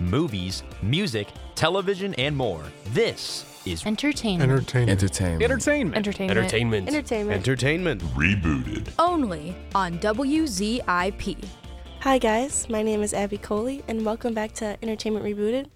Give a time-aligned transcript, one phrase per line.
[0.00, 2.62] movies, music, television, and more.
[2.86, 4.50] This is Entertainment.
[4.50, 4.90] Entertainment.
[4.90, 5.42] Entertainment.
[5.42, 5.96] Entertainment.
[5.96, 6.88] Entertainment.
[6.88, 6.88] Entertainment.
[6.88, 7.36] Entertainment.
[7.36, 8.02] Entertainment.
[8.14, 8.92] Rebooted.
[8.98, 11.44] Only on WZIP.
[12.00, 12.68] Hi, guys.
[12.68, 15.66] My name is Abby Coley, and welcome back to Entertainment Rebooted.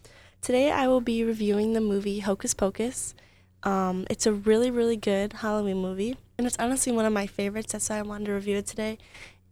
[0.43, 3.15] Today, I will be reviewing the movie Hocus Pocus.
[3.63, 7.73] Um, it's a really, really good Halloween movie, and it's honestly one of my favorites.
[7.73, 8.99] That's why I wanted to review it today.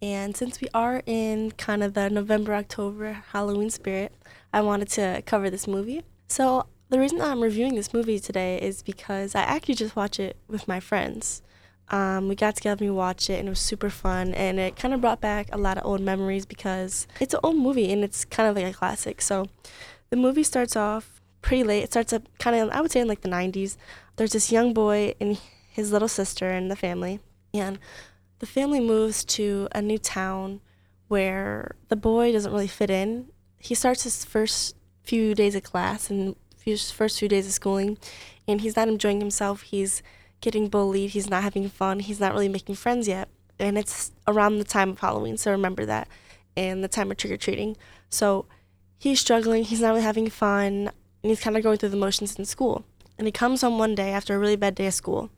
[0.01, 4.13] And since we are in kind of the November, October Halloween spirit,
[4.53, 6.03] I wanted to cover this movie.
[6.29, 10.21] So, the reason that I'm reviewing this movie today is because I actually just watched
[10.21, 11.43] it with my friends.
[11.91, 14.33] Um, we got together and we watched it, and it was super fun.
[14.35, 17.57] And it kind of brought back a lot of old memories because it's an old
[17.57, 19.21] movie and it's kind of like a classic.
[19.21, 19.47] So,
[20.11, 21.85] the movie starts off pretty late.
[21.85, 23.77] It starts up kind of, I would say, in like the 90s.
[24.17, 25.39] There's this young boy and
[25.71, 27.21] his little sister and the family.
[27.55, 27.79] And
[28.39, 30.61] the family moves to a new town
[31.09, 33.29] where the boy doesn't really fit in.
[33.59, 37.99] He starts his first few days of class and his first few days of schooling,
[38.47, 39.63] and he's not enjoying himself.
[39.63, 40.03] He's
[40.41, 41.11] getting bullied.
[41.11, 42.01] He's not having fun.
[42.01, 43.29] He's not really making friends yet.
[43.59, 46.09] And it's around the time of Halloween, so remember that,
[46.57, 47.77] and the time of trick or treating.
[48.09, 48.47] So
[48.99, 49.65] he's struggling.
[49.65, 50.91] He's not really having fun,
[51.23, 52.85] and he's kind of going through the motions in school.
[53.17, 55.31] And he comes home one day after a really bad day of school.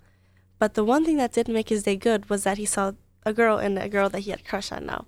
[0.58, 2.92] But the one thing that did make his day good was that he saw
[3.24, 5.06] a girl and a girl that he had a crush on now.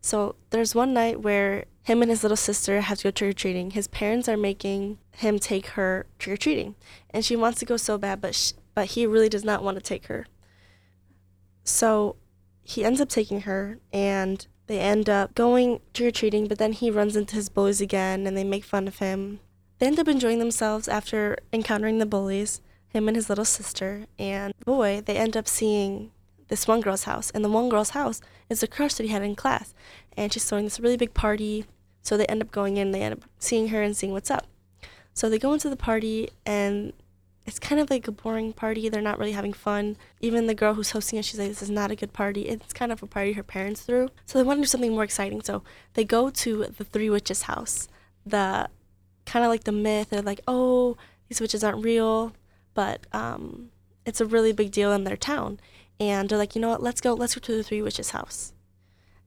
[0.00, 3.32] So there's one night where him and his little sister have to go trick or
[3.32, 3.70] treating.
[3.72, 6.74] His parents are making him take her trick or treating,
[7.10, 9.76] and she wants to go so bad, but sh- but he really does not want
[9.76, 10.26] to take her.
[11.64, 12.16] So
[12.62, 16.46] he ends up taking her, and they end up going trick or treating.
[16.46, 19.40] But then he runs into his bullies again, and they make fun of him.
[19.78, 22.60] They end up enjoying themselves after encountering the bullies.
[22.88, 26.10] Him and his little sister, and boy, they end up seeing
[26.50, 28.20] this one girl's house, and the one girl's house
[28.50, 29.72] is the crush that he had in class,
[30.16, 31.64] and she's throwing this really big party.
[32.02, 34.46] So they end up going in, they end up seeing her and seeing what's up.
[35.14, 36.92] So they go into the party, and
[37.46, 38.88] it's kind of like a boring party.
[38.88, 39.96] They're not really having fun.
[40.20, 42.72] Even the girl who's hosting it, she's like, "This is not a good party." It's
[42.72, 44.08] kind of a party her parents threw.
[44.26, 45.42] So they want to do something more exciting.
[45.42, 45.62] So
[45.94, 47.88] they go to the Three Witches' house.
[48.26, 48.68] The
[49.24, 50.10] kind of like the myth.
[50.10, 50.96] They're like, "Oh,
[51.28, 52.32] these witches aren't real,"
[52.74, 53.70] but um,
[54.04, 55.60] it's a really big deal in their town
[56.00, 58.54] and they're like, you know what, let's go, let's go to the Three Witches' house.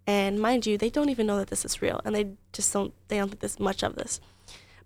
[0.05, 2.93] And mind you, they don't even know that this is real, and they just don't,
[3.07, 4.19] they don't think there's much of this.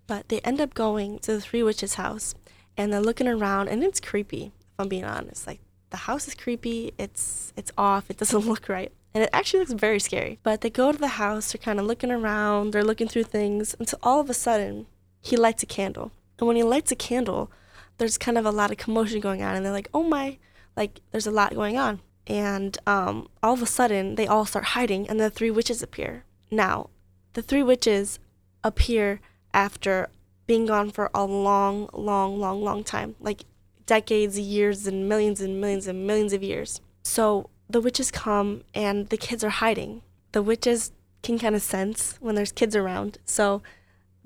[0.05, 2.35] But they end up going to the Three Witches' house,
[2.75, 4.51] and they're looking around, and it's creepy.
[4.73, 6.93] If I'm being honest, like the house is creepy.
[6.97, 8.09] It's it's off.
[8.09, 10.39] It doesn't look right, and it actually looks very scary.
[10.43, 11.51] But they go to the house.
[11.51, 12.71] They're kind of looking around.
[12.71, 14.85] They're looking through things, until all of a sudden,
[15.21, 16.11] he lights a candle.
[16.37, 17.51] And when he lights a candle,
[17.97, 20.37] there's kind of a lot of commotion going on, and they're like, "Oh my!"
[20.77, 21.99] Like there's a lot going on.
[22.27, 26.23] And um, all of a sudden they all start hiding and the three witches appear.
[26.51, 26.89] Now
[27.33, 28.19] the three witches
[28.63, 29.19] appear
[29.53, 30.09] after
[30.45, 33.15] being gone for a long long long long time.
[33.19, 33.43] Like
[33.85, 36.79] decades years and millions and millions and millions of years.
[37.03, 40.03] So the witches come and the kids are hiding.
[40.33, 40.91] The witches
[41.23, 43.17] can kind of sense when there's kids around.
[43.25, 43.63] So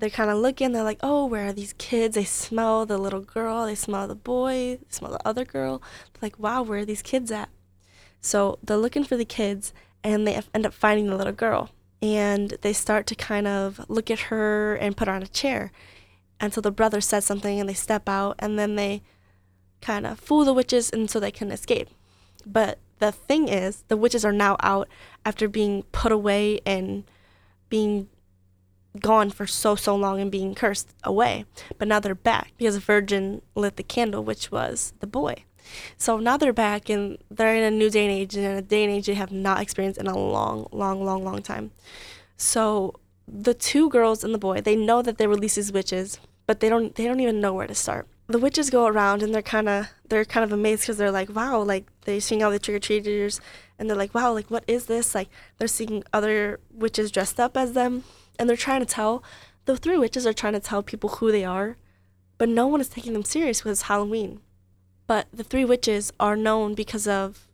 [0.02, 0.72] they're kind of looking.
[0.72, 2.16] They're like, oh, where are these kids?
[2.16, 3.66] They smell the little girl.
[3.66, 4.78] They smell the boy.
[4.80, 5.78] They smell the other girl.
[6.12, 7.48] They're like, wow, where are these kids at?
[8.20, 11.70] So they're looking for the kids and they end up finding the little girl.
[12.02, 15.70] And they start to kind of look at her and put her on a chair
[16.42, 19.00] and so the brother says something and they step out and then they
[19.80, 21.88] kind of fool the witches and so they can escape.
[22.44, 24.88] But the thing is, the witches are now out
[25.24, 27.04] after being put away and
[27.68, 28.08] being
[29.00, 31.44] gone for so so long and being cursed away.
[31.78, 35.44] But now they're back because a virgin lit the candle which was the boy.
[35.96, 38.62] So now they're back and they're in a new day and age and in a
[38.62, 41.70] day and age they have not experienced in a long long long long time.
[42.36, 42.94] So
[43.26, 46.68] the two girls and the boy they know that they release these witches but they
[46.68, 48.06] don't they don't even know where to start.
[48.26, 51.34] The witches go around and they're kind of they're kind of amazed because they're like
[51.34, 53.40] wow like they're seeing all the trick-or-treaters
[53.78, 55.14] and they're like wow like what is this?
[55.14, 58.04] Like they're seeing other witches dressed up as them
[58.42, 59.22] and they're trying to tell
[59.66, 61.76] the three witches are trying to tell people who they are,
[62.38, 64.40] but no one is taking them serious because it's Halloween.
[65.06, 67.46] But the three witches are known because of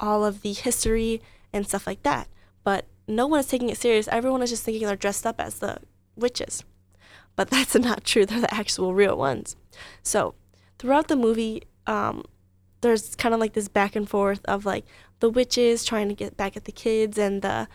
[0.00, 1.22] all of the history
[1.52, 2.26] and stuff like that.
[2.64, 4.08] But no one is taking it serious.
[4.08, 5.78] Everyone is just thinking they're dressed up as the
[6.16, 6.64] witches.
[7.36, 8.26] But that's not true.
[8.26, 9.54] They're the actual real ones.
[10.02, 10.34] So
[10.80, 12.24] throughout the movie, um,
[12.80, 14.84] there's kind of like this back and forth of like
[15.20, 17.68] the witches trying to get back at the kids and the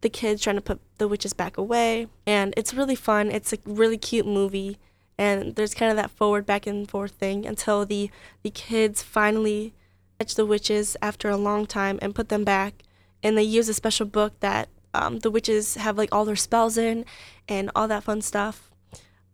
[0.00, 2.08] the kids trying to put the witches back away.
[2.26, 3.30] And it's really fun.
[3.30, 4.78] It's a really cute movie.
[5.18, 8.10] And there's kind of that forward back and forth thing until the,
[8.42, 9.72] the kids finally
[10.18, 12.82] catch the witches after a long time and put them back.
[13.22, 16.76] And they use a special book that um, the witches have like all their spells
[16.78, 17.04] in
[17.48, 18.70] and all that fun stuff.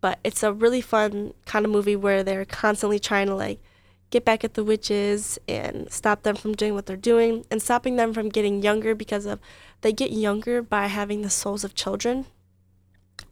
[0.03, 3.61] but it's a really fun kind of movie where they're constantly trying to like
[4.13, 7.97] get back at the witches and stop them from doing what they're doing and stopping
[7.97, 9.41] them from getting younger because of
[9.81, 12.27] they get younger by having the souls of children.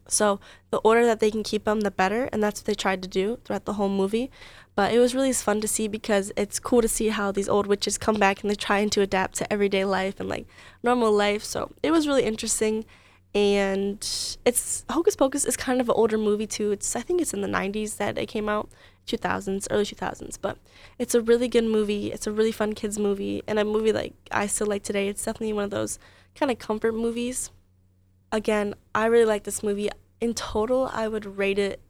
[0.08, 0.40] So
[0.70, 3.08] the older that they can keep them, the better, and that's what they tried to
[3.08, 4.30] do throughout the whole movie.
[4.74, 7.66] But it was really fun to see because it's cool to see how these old
[7.66, 10.46] witches come back and they're trying to adapt to everyday life and like
[10.82, 11.44] normal life.
[11.44, 12.86] So it was really interesting
[13.34, 13.98] and
[14.44, 16.72] it's Hocus Pocus is kind of an older movie too.
[16.72, 18.68] It's I think it's in the 90s that it came out,
[19.06, 20.58] 2000s, early 2000s, but
[20.98, 22.12] it's a really good movie.
[22.12, 25.08] It's a really fun kids movie and a movie like I still like today.
[25.08, 25.98] It's definitely one of those
[26.34, 27.50] kind of comfort movies.
[28.32, 29.90] Again, I really like this movie.
[30.20, 31.80] In total, I would rate it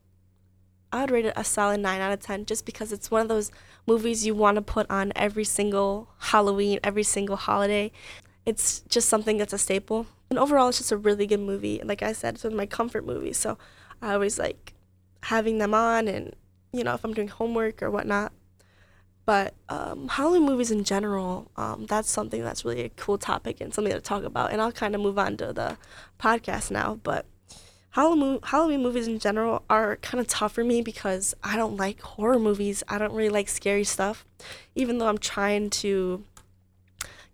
[0.92, 3.28] I would rate it a solid 9 out of 10 just because it's one of
[3.28, 3.52] those
[3.86, 7.92] movies you want to put on every single Halloween, every single holiday.
[8.44, 12.02] It's just something that's a staple and overall it's just a really good movie like
[12.02, 13.58] i said it's one of my comfort movies so
[14.00, 14.72] i always like
[15.24, 16.34] having them on and
[16.72, 18.32] you know if i'm doing homework or whatnot
[19.26, 23.72] but um, halloween movies in general um, that's something that's really a cool topic and
[23.74, 25.76] something to talk about and i'll kind of move on to the
[26.18, 27.26] podcast now but
[27.94, 32.00] Halloween, Halloween movies in general are kind of tough for me because I don't like
[32.00, 32.84] horror movies.
[32.88, 34.24] I don't really like scary stuff,
[34.76, 36.24] even though I'm trying to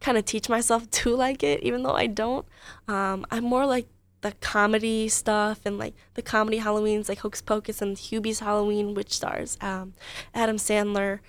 [0.01, 2.47] kind of teach myself to like it, even though I don't.
[2.89, 3.87] Um, I'm more like
[4.23, 9.13] the comedy stuff and like the comedy Halloweens, like Hocus Pocus and Hubie's Halloween, which
[9.13, 9.95] stars um,
[10.35, 11.21] Adam Sandler.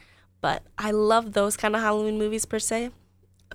[0.41, 2.91] But I love those kind of Halloween movies per se.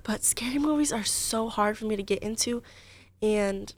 [0.02, 2.62] But scary movies are so hard for me to get into,
[3.20, 3.72] and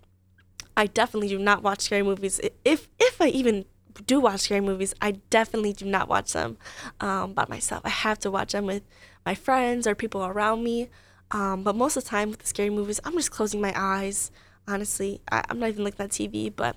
[0.77, 2.41] I definitely do not watch scary movies.
[2.65, 3.67] If if I even
[4.07, 6.57] do watch scary movies, I definitely do not watch them
[7.01, 7.83] um, by myself.
[7.85, 8.83] I have to watch them with
[9.25, 10.89] my friends or people around me.
[11.31, 14.31] Um, but most of the time with the scary movies, I'm just closing my eyes.
[14.67, 16.55] Honestly, I, am not even looking at TV.
[16.55, 16.77] But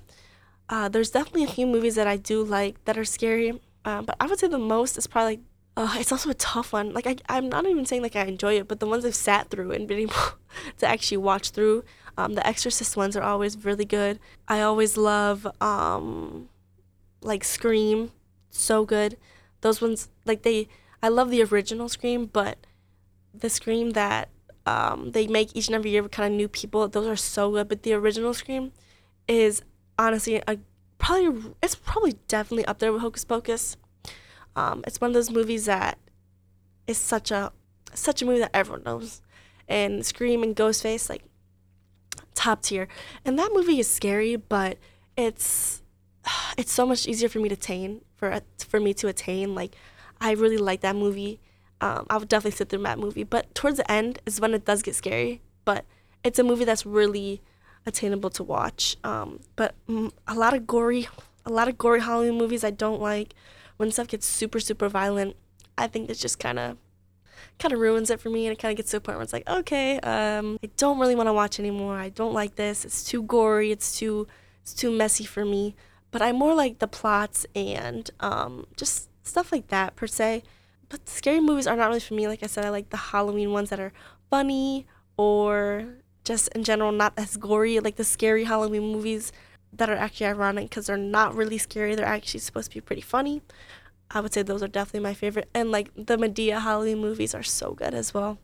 [0.68, 3.60] uh, there's definitely a few movies that I do like that are scary.
[3.84, 5.40] Um, but I would say the most is probably like,
[5.76, 6.92] uh, it's also a tough one.
[6.92, 9.48] Like I, I'm not even saying like I enjoy it, but the ones I've sat
[9.48, 10.14] through and been able
[10.78, 11.84] to actually watch through.
[12.16, 14.18] Um, the Exorcist ones are always really good.
[14.48, 16.48] I always love um,
[17.22, 18.10] like Scream,
[18.50, 19.16] so good.
[19.60, 20.68] Those ones like they.
[21.00, 22.66] I love the original Scream, but
[23.32, 24.30] the Scream that
[24.68, 26.86] um, they make each and every year with kind of new people.
[26.88, 27.68] Those are so good.
[27.68, 28.72] But the original Scream
[29.26, 29.62] is
[29.98, 30.58] honestly a
[30.98, 33.78] probably it's probably definitely up there with Hocus Pocus.
[34.56, 35.98] Um, it's one of those movies that
[36.86, 37.50] is such a
[37.94, 39.22] such a movie that everyone knows,
[39.68, 41.24] and Scream and Ghostface like
[42.34, 42.88] top tier.
[43.24, 44.76] And that movie is scary, but
[45.16, 45.82] it's
[46.58, 49.54] it's so much easier for me to attain for for me to attain.
[49.54, 49.74] Like
[50.20, 51.40] I really like that movie
[51.80, 53.24] um, I would definitely sit through that movie.
[53.24, 55.40] But towards the end is when it does get scary.
[55.64, 55.84] But
[56.24, 57.40] it's a movie that's really
[57.86, 58.96] attainable to watch.
[59.04, 61.08] Um, but mm, a lot of gory,
[61.44, 63.34] a lot of gory Halloween movies I don't like.
[63.76, 65.36] When stuff gets super super violent,
[65.76, 66.76] I think it just kind of
[67.58, 69.22] kind of ruins it for me and it kind of gets to a point where
[69.22, 72.84] it's like okay um, i don't really want to watch anymore i don't like this
[72.84, 74.26] it's too gory it's too
[74.62, 75.74] it's too messy for me
[76.10, 80.42] but i more like the plots and um, just stuff like that per se
[80.88, 82.26] but scary movies are not really for me.
[82.28, 83.92] Like I said, I like the Halloween ones that are
[84.30, 84.86] funny
[85.16, 85.86] or
[86.24, 87.80] just in general not as gory.
[87.80, 89.32] Like the scary Halloween movies
[89.72, 91.94] that are actually ironic because they're not really scary.
[91.94, 93.42] They're actually supposed to be pretty funny.
[94.10, 95.50] I would say those are definitely my favorite.
[95.54, 98.38] And like the Madea Halloween movies are so good as well.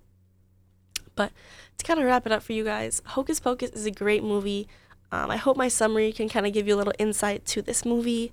[1.17, 1.33] But
[1.79, 4.69] to kind of wrap it up for you guys, Hocus Pocus is a great movie.
[5.13, 7.85] Um, I hope my summary can kind of give you a little insight to this
[7.85, 8.33] movie.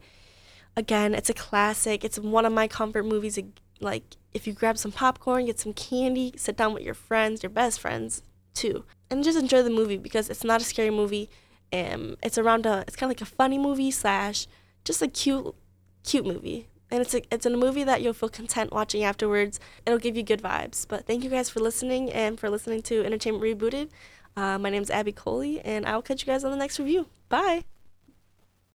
[0.76, 2.04] Again, it's a classic.
[2.04, 3.38] It's one of my comfort movies
[3.82, 7.50] like if you grab some popcorn, get some candy, sit down with your friends, your
[7.50, 8.24] best friends
[8.54, 11.30] too, and just enjoy the movie because it's not a scary movie.
[11.72, 14.48] and it's around a, it's kind of like a funny movie slash
[14.84, 15.56] just a cute,
[16.04, 16.68] cute movie.
[16.90, 19.60] And it's a, it's a movie that you'll feel content watching afterwards.
[19.86, 20.86] It'll give you good vibes.
[20.86, 23.90] But thank you guys for listening and for listening to Entertainment Rebooted.
[24.36, 27.08] Uh, my name is Abby Coley, and I'll catch you guys on the next review.
[27.30, 27.64] Bye.